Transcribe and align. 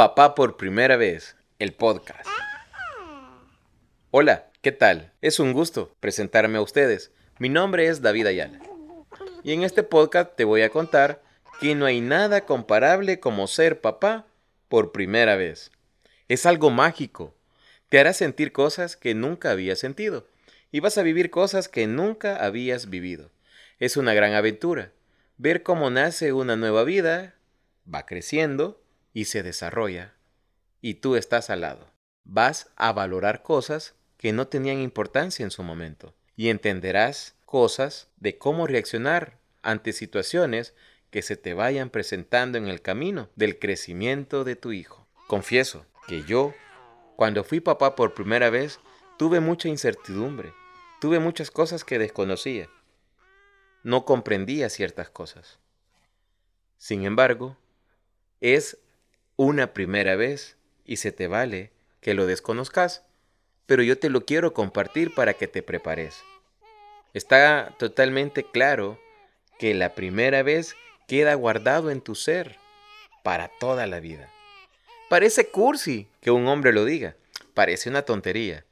Papá 0.00 0.34
por 0.34 0.56
primera 0.56 0.96
vez, 0.96 1.36
el 1.58 1.74
podcast. 1.74 2.26
Hola, 4.10 4.48
¿qué 4.62 4.72
tal? 4.72 5.12
Es 5.20 5.38
un 5.38 5.52
gusto 5.52 5.94
presentarme 6.00 6.56
a 6.56 6.62
ustedes. 6.62 7.12
Mi 7.38 7.50
nombre 7.50 7.86
es 7.86 8.00
David 8.00 8.28
Ayala. 8.28 8.60
Y 9.42 9.52
en 9.52 9.62
este 9.62 9.82
podcast 9.82 10.34
te 10.36 10.44
voy 10.44 10.62
a 10.62 10.70
contar 10.70 11.20
que 11.60 11.74
no 11.74 11.84
hay 11.84 12.00
nada 12.00 12.46
comparable 12.46 13.20
como 13.20 13.46
ser 13.46 13.82
papá 13.82 14.26
por 14.70 14.90
primera 14.90 15.36
vez. 15.36 15.70
Es 16.28 16.46
algo 16.46 16.70
mágico. 16.70 17.34
Te 17.90 18.00
hará 18.00 18.14
sentir 18.14 18.52
cosas 18.52 18.96
que 18.96 19.14
nunca 19.14 19.50
habías 19.50 19.80
sentido 19.80 20.26
y 20.72 20.80
vas 20.80 20.96
a 20.96 21.02
vivir 21.02 21.28
cosas 21.28 21.68
que 21.68 21.86
nunca 21.86 22.42
habías 22.42 22.88
vivido. 22.88 23.30
Es 23.78 23.98
una 23.98 24.14
gran 24.14 24.32
aventura. 24.32 24.92
Ver 25.36 25.62
cómo 25.62 25.90
nace 25.90 26.32
una 26.32 26.56
nueva 26.56 26.84
vida, 26.84 27.34
va 27.86 28.06
creciendo 28.06 28.80
y 29.12 29.26
se 29.26 29.42
desarrolla, 29.42 30.14
y 30.80 30.94
tú 30.94 31.16
estás 31.16 31.50
al 31.50 31.62
lado. 31.62 31.90
Vas 32.24 32.70
a 32.76 32.92
valorar 32.92 33.42
cosas 33.42 33.94
que 34.16 34.32
no 34.32 34.48
tenían 34.48 34.80
importancia 34.80 35.44
en 35.44 35.50
su 35.50 35.62
momento, 35.62 36.14
y 36.36 36.48
entenderás 36.48 37.34
cosas 37.44 38.08
de 38.16 38.38
cómo 38.38 38.66
reaccionar 38.66 39.38
ante 39.62 39.92
situaciones 39.92 40.74
que 41.10 41.22
se 41.22 41.36
te 41.36 41.54
vayan 41.54 41.90
presentando 41.90 42.56
en 42.58 42.68
el 42.68 42.82
camino 42.82 43.28
del 43.34 43.58
crecimiento 43.58 44.44
de 44.44 44.56
tu 44.56 44.72
hijo. 44.72 45.06
Confieso 45.26 45.84
que 46.06 46.22
yo, 46.24 46.54
cuando 47.16 47.44
fui 47.44 47.60
papá 47.60 47.96
por 47.96 48.14
primera 48.14 48.50
vez, 48.50 48.80
tuve 49.18 49.40
mucha 49.40 49.68
incertidumbre, 49.68 50.52
tuve 51.00 51.18
muchas 51.18 51.50
cosas 51.50 51.84
que 51.84 51.98
desconocía, 51.98 52.68
no 53.82 54.04
comprendía 54.04 54.68
ciertas 54.70 55.10
cosas. 55.10 55.58
Sin 56.76 57.04
embargo, 57.04 57.56
es 58.40 58.78
una 59.42 59.72
primera 59.72 60.16
vez 60.16 60.58
y 60.84 60.96
se 60.96 61.12
te 61.12 61.26
vale 61.26 61.72
que 62.02 62.12
lo 62.12 62.26
desconozcas, 62.26 63.04
pero 63.64 63.82
yo 63.82 63.98
te 63.98 64.10
lo 64.10 64.26
quiero 64.26 64.52
compartir 64.52 65.14
para 65.14 65.32
que 65.32 65.48
te 65.48 65.62
prepares. 65.62 66.22
Está 67.14 67.74
totalmente 67.78 68.44
claro 68.44 69.00
que 69.58 69.72
la 69.72 69.94
primera 69.94 70.42
vez 70.42 70.76
queda 71.08 71.32
guardado 71.32 71.90
en 71.90 72.02
tu 72.02 72.16
ser 72.16 72.58
para 73.24 73.48
toda 73.48 73.86
la 73.86 73.98
vida. 73.98 74.30
Parece 75.08 75.48
cursi 75.48 76.06
que 76.20 76.30
un 76.30 76.46
hombre 76.46 76.74
lo 76.74 76.84
diga, 76.84 77.16
parece 77.54 77.88
una 77.88 78.02
tontería, 78.02 78.66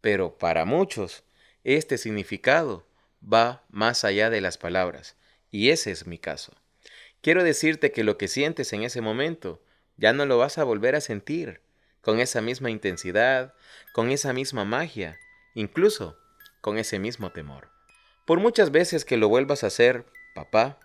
pero 0.00 0.38
para 0.38 0.64
muchos 0.64 1.24
este 1.64 1.98
significado 1.98 2.86
va 3.20 3.64
más 3.70 4.04
allá 4.04 4.30
de 4.30 4.40
las 4.40 4.56
palabras, 4.56 5.16
y 5.50 5.70
ese 5.70 5.90
es 5.90 6.06
mi 6.06 6.18
caso. 6.18 6.52
Quiero 7.22 7.42
decirte 7.42 7.90
que 7.90 8.04
lo 8.04 8.16
que 8.18 8.28
sientes 8.28 8.72
en 8.72 8.84
ese 8.84 9.00
momento 9.00 9.65
ya 9.96 10.12
no 10.12 10.26
lo 10.26 10.38
vas 10.38 10.58
a 10.58 10.64
volver 10.64 10.94
a 10.94 11.00
sentir 11.00 11.60
con 12.00 12.20
esa 12.20 12.40
misma 12.40 12.70
intensidad, 12.70 13.54
con 13.92 14.10
esa 14.10 14.32
misma 14.32 14.64
magia, 14.64 15.18
incluso 15.54 16.16
con 16.60 16.78
ese 16.78 16.98
mismo 16.98 17.30
temor. 17.30 17.68
Por 18.24 18.40
muchas 18.40 18.70
veces 18.70 19.04
que 19.04 19.16
lo 19.16 19.28
vuelvas 19.28 19.64
a 19.64 19.68
hacer, 19.68 20.06
papá, 20.34 20.78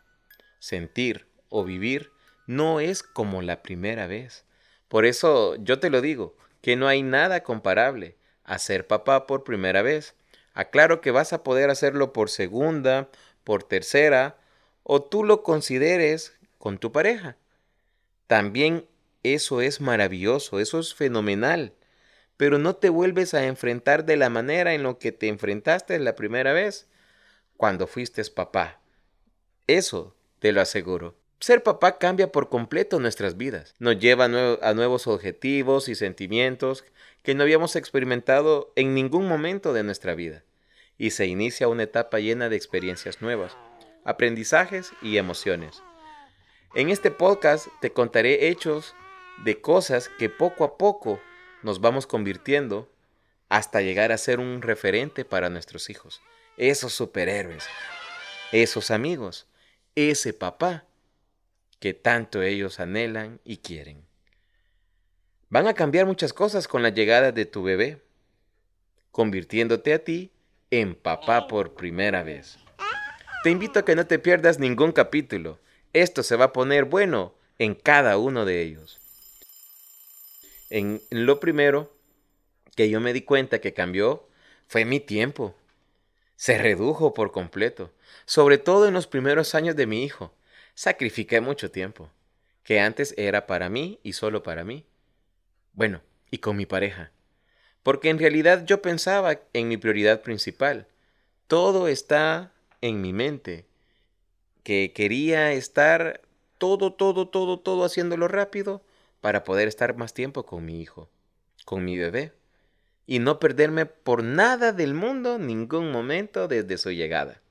sentir 0.60 1.28
o 1.50 1.64
vivir 1.64 2.12
no 2.48 2.80
es 2.80 3.04
como 3.04 3.42
la 3.42 3.62
primera 3.62 4.08
vez. 4.08 4.46
Por 4.88 5.06
eso 5.06 5.56
yo 5.56 5.80
te 5.80 5.90
lo 5.90 6.02
digo, 6.02 6.36
que 6.62 6.76
no 6.76 6.88
hay 6.88 7.04
nada 7.04 7.44
comparable 7.44 8.16
a 8.44 8.60
ser 8.60 8.88
papá 8.88 9.28
por 9.28 9.44
primera 9.44 9.82
vez. 9.82 10.16
Aclaro 10.54 11.02
que 11.02 11.12
vas 11.12 11.34
a 11.34 11.44
poder 11.44 11.70
hacerlo 11.70 12.14
por 12.14 12.30
segunda, 12.30 13.10
por 13.44 13.64
tercera, 13.64 14.38
o 14.84 15.02
tú 15.02 15.24
lo 15.24 15.44
consideres 15.44 16.38
con 16.58 16.78
tu 16.78 16.92
pareja. 16.92 17.38
También 18.28 18.86
eso 19.24 19.62
es 19.62 19.82
maravilloso, 19.82 20.60
eso 20.60 20.80
es 20.80 20.94
fenomenal. 20.94 21.74
Pero 22.38 22.58
no 22.58 22.76
te 22.76 22.90
vuelves 22.90 23.34
a 23.34 23.46
enfrentar 23.46 24.06
de 24.06 24.18
la 24.18 24.30
manera 24.30 24.74
en 24.74 24.84
lo 24.84 24.98
que 24.98 25.12
te 25.12 25.28
enfrentaste 25.28 25.98
la 26.00 26.16
primera 26.16 26.54
vez 26.54 26.88
cuando 27.56 27.86
fuiste 27.86 28.24
papá. 28.26 28.82
Eso 29.68 30.16
te 30.40 30.52
lo 30.52 30.62
aseguro. 30.62 31.16
Ser 31.40 31.64
papá 31.64 31.98
cambia 31.98 32.32
por 32.32 32.50
completo 32.50 33.00
nuestras 33.00 33.38
vidas. 33.38 33.74
Nos 33.80 34.00
lleva 34.00 34.26
a, 34.26 34.74
nuevos 34.74 35.08
objetivos 35.08 35.90
y 35.90 35.96
sentimientos 35.96 36.84
que 37.24 37.36
no 37.36 37.44
habíamos 37.44 37.76
experimentado 37.76 38.72
en 38.76 38.94
ningún 38.94 39.28
momento 39.28 39.74
de 39.74 39.84
nuestra 39.84 40.14
vida. 40.16 40.44
Y 40.98 41.12
se 41.12 41.26
inicia 41.26 41.68
una 41.68 41.84
etapa 41.84 42.20
llena 42.20 42.50
de 42.50 42.56
experiencias 42.56 43.22
nuevas, 43.22 43.58
aprendizajes 44.04 44.92
y 45.02 45.18
emociones. 45.18 45.82
En 46.76 46.90
este 46.90 47.12
podcast 47.12 47.68
te 47.82 47.92
contaré 47.92 48.50
hechos 48.50 48.96
de 49.44 49.62
cosas 49.62 50.10
que 50.10 50.30
poco 50.30 50.64
a 50.64 50.78
poco 50.78 51.20
nos 51.64 51.82
vamos 51.82 52.08
convirtiendo 52.08 52.92
hasta 53.50 53.82
llegar 53.82 54.12
a 54.12 54.18
ser 54.18 54.40
un 54.40 54.62
referente 54.62 55.26
para 55.26 55.50
nuestros 55.50 55.90
hijos. 55.90 56.22
Esos 56.58 56.94
superhéroes, 56.94 57.66
esos 58.52 58.92
amigos, 58.92 59.48
ese 59.96 60.34
papá 60.34 60.86
que 61.80 61.94
tanto 61.94 62.44
ellos 62.44 62.80
anhelan 62.80 63.42
y 63.44 63.58
quieren. 63.58 64.06
Van 65.50 65.68
a 65.68 65.74
cambiar 65.74 66.06
muchas 66.06 66.32
cosas 66.32 66.68
con 66.68 66.82
la 66.84 66.90
llegada 66.90 67.32
de 67.32 67.46
tu 67.46 67.64
bebé, 67.64 68.02
convirtiéndote 69.12 69.94
a 69.94 70.04
ti 70.04 70.32
en 70.70 70.96
papá 70.96 71.48
por 71.48 71.74
primera 71.74 72.24
vez. 72.24 72.58
Te 73.44 73.50
invito 73.50 73.80
a 73.80 73.86
que 73.86 73.96
no 73.96 74.06
te 74.06 74.20
pierdas 74.20 74.60
ningún 74.60 74.92
capítulo. 74.92 75.60
Esto 75.92 76.24
se 76.24 76.38
va 76.38 76.46
a 76.46 76.54
poner 76.54 76.86
bueno 76.86 77.36
en 77.60 77.76
cada 77.76 78.18
uno 78.18 78.46
de 78.46 78.62
ellos. 78.62 79.01
En 80.72 81.02
lo 81.10 81.42
primero 81.42 81.92
que 82.78 82.90
yo 82.90 83.02
me 83.02 83.12
di 83.12 83.24
cuenta 83.24 83.60
que 83.60 83.74
cambió 83.74 84.26
fue 84.68 84.86
mi 84.86 85.02
tiempo. 85.02 85.54
Se 86.38 86.58
redujo 86.58 87.14
por 87.14 87.34
completo, 87.34 87.92
sobre 88.26 88.58
todo 88.58 88.88
en 88.88 88.94
los 88.94 89.06
primeros 89.06 89.54
años 89.54 89.76
de 89.76 89.86
mi 89.86 90.06
hijo. 90.06 90.34
Sacrifiqué 90.74 91.42
mucho 91.42 91.70
tiempo, 91.72 92.10
que 92.64 92.80
antes 92.80 93.14
era 93.18 93.48
para 93.48 93.68
mí 93.68 94.00
y 94.02 94.14
solo 94.14 94.44
para 94.44 94.64
mí. 94.64 94.86
Bueno, 95.74 96.02
y 96.32 96.38
con 96.38 96.56
mi 96.56 96.66
pareja. 96.66 97.12
Porque 97.84 98.10
en 98.10 98.18
realidad 98.18 98.64
yo 98.66 98.82
pensaba 98.82 99.42
en 99.52 99.68
mi 99.68 99.76
prioridad 99.76 100.22
principal. 100.22 100.88
Todo 101.48 101.90
está 101.90 102.54
en 102.80 103.02
mi 103.02 103.12
mente. 103.12 103.66
Que 104.64 104.94
quería 104.96 105.52
estar 105.52 106.22
todo, 106.58 106.94
todo, 106.94 107.28
todo, 107.28 107.60
todo 107.60 107.84
haciéndolo 107.84 108.30
rápido 108.30 108.82
para 109.22 109.44
poder 109.44 109.68
estar 109.68 109.96
más 109.96 110.14
tiempo 110.14 110.46
con 110.46 110.66
mi 110.66 110.82
hijo, 110.82 111.10
con 111.64 111.86
mi 111.86 111.98
bebé, 111.98 112.34
y 113.06 113.20
no 113.20 113.40
perderme 113.40 113.86
por 113.86 114.24
nada 114.24 114.74
del 114.74 114.94
mundo 114.94 115.38
ningún 115.40 115.92
momento 115.92 116.48
desde 116.48 116.78
su 116.78 116.92
llegada. 116.92 117.42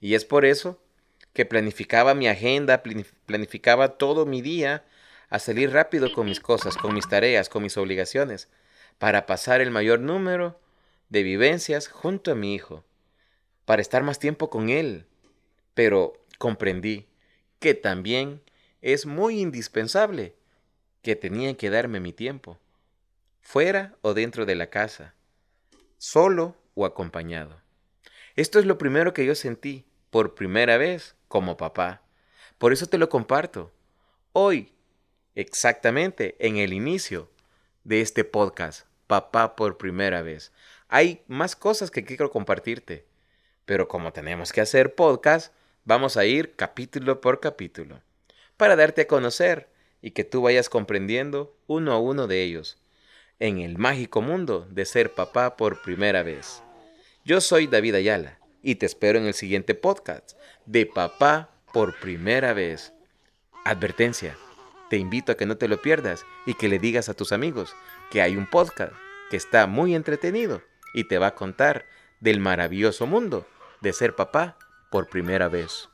Y 0.00 0.14
es 0.14 0.24
por 0.24 0.44
eso 0.44 0.80
que 1.32 1.44
planificaba 1.44 2.14
mi 2.14 2.28
agenda, 2.28 2.82
planificaba 3.26 3.98
todo 3.98 4.26
mi 4.26 4.42
día 4.42 4.84
a 5.28 5.38
salir 5.38 5.72
rápido 5.72 6.12
con 6.12 6.26
mis 6.26 6.40
cosas, 6.40 6.76
con 6.76 6.94
mis 6.94 7.08
tareas, 7.08 7.48
con 7.48 7.62
mis 7.62 7.76
obligaciones, 7.76 8.48
para 8.98 9.26
pasar 9.26 9.60
el 9.60 9.70
mayor 9.70 10.00
número 10.00 10.58
de 11.08 11.22
vivencias 11.22 11.88
junto 11.88 12.32
a 12.32 12.34
mi 12.34 12.54
hijo, 12.54 12.84
para 13.64 13.82
estar 13.82 14.02
más 14.02 14.18
tiempo 14.18 14.50
con 14.50 14.68
él. 14.68 15.06
Pero 15.74 16.14
comprendí 16.38 17.06
que 17.60 17.74
también 17.74 18.42
es 18.80 19.06
muy 19.06 19.40
indispensable 19.40 20.34
que 21.08 21.16
tenía 21.16 21.56
que 21.56 21.70
darme 21.70 22.00
mi 22.00 22.12
tiempo, 22.12 22.58
fuera 23.40 23.96
o 24.02 24.12
dentro 24.12 24.44
de 24.44 24.54
la 24.54 24.68
casa, 24.68 25.14
solo 25.96 26.54
o 26.74 26.84
acompañado. 26.84 27.62
Esto 28.36 28.58
es 28.58 28.66
lo 28.66 28.76
primero 28.76 29.14
que 29.14 29.24
yo 29.24 29.34
sentí 29.34 29.86
por 30.10 30.34
primera 30.34 30.76
vez 30.76 31.16
como 31.26 31.56
papá. 31.56 32.02
Por 32.58 32.74
eso 32.74 32.88
te 32.88 32.98
lo 32.98 33.08
comparto. 33.08 33.72
Hoy, 34.34 34.74
exactamente 35.34 36.36
en 36.40 36.58
el 36.58 36.74
inicio 36.74 37.30
de 37.84 38.02
este 38.02 38.24
podcast, 38.24 38.86
Papá 39.06 39.56
por 39.56 39.78
primera 39.78 40.20
vez. 40.20 40.52
Hay 40.88 41.22
más 41.26 41.56
cosas 41.56 41.90
que 41.90 42.04
quiero 42.04 42.30
compartirte, 42.30 43.06
pero 43.64 43.88
como 43.88 44.12
tenemos 44.12 44.52
que 44.52 44.60
hacer 44.60 44.94
podcast, 44.94 45.54
vamos 45.86 46.18
a 46.18 46.26
ir 46.26 46.54
capítulo 46.54 47.22
por 47.22 47.40
capítulo 47.40 48.02
para 48.58 48.76
darte 48.76 49.00
a 49.00 49.06
conocer 49.06 49.70
y 50.02 50.12
que 50.12 50.24
tú 50.24 50.42
vayas 50.42 50.68
comprendiendo 50.68 51.56
uno 51.66 51.92
a 51.92 51.98
uno 51.98 52.26
de 52.26 52.42
ellos 52.42 52.78
en 53.38 53.58
el 53.58 53.78
mágico 53.78 54.20
mundo 54.20 54.66
de 54.70 54.84
ser 54.84 55.14
papá 55.14 55.56
por 55.56 55.82
primera 55.82 56.22
vez. 56.22 56.62
Yo 57.24 57.40
soy 57.40 57.66
David 57.66 57.94
Ayala 57.94 58.38
y 58.62 58.76
te 58.76 58.86
espero 58.86 59.18
en 59.18 59.26
el 59.26 59.34
siguiente 59.34 59.74
podcast 59.74 60.32
de 60.66 60.86
Papá 60.86 61.50
por 61.72 61.98
primera 62.00 62.52
vez. 62.52 62.92
Advertencia, 63.64 64.36
te 64.90 64.96
invito 64.96 65.32
a 65.32 65.36
que 65.36 65.46
no 65.46 65.56
te 65.56 65.68
lo 65.68 65.80
pierdas 65.80 66.24
y 66.46 66.54
que 66.54 66.68
le 66.68 66.78
digas 66.78 67.08
a 67.08 67.14
tus 67.14 67.32
amigos 67.32 67.74
que 68.10 68.22
hay 68.22 68.36
un 68.36 68.48
podcast 68.48 68.92
que 69.30 69.36
está 69.36 69.66
muy 69.66 69.94
entretenido 69.94 70.62
y 70.94 71.04
te 71.04 71.18
va 71.18 71.28
a 71.28 71.34
contar 71.34 71.86
del 72.20 72.40
maravilloso 72.40 73.06
mundo 73.06 73.46
de 73.80 73.92
ser 73.92 74.16
papá 74.16 74.58
por 74.90 75.08
primera 75.08 75.48
vez. 75.48 75.88